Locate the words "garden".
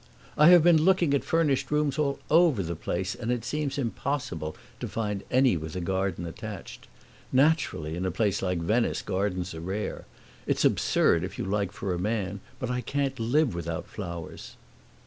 5.79-6.25